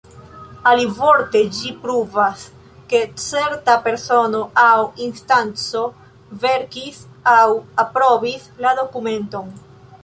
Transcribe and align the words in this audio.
Alivorte 0.69 1.41
ĝi 1.57 1.73
pruvas, 1.83 2.41
ke 2.93 3.01
certa 3.25 3.75
persono 3.85 4.41
aŭ 4.63 4.73
instanco 5.09 5.85
verkis 6.49 7.07
aŭ 7.37 7.41
aprobis 7.87 8.51
la 8.67 8.75
dokumenton. 8.83 9.57